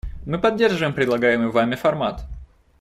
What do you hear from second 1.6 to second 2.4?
формат.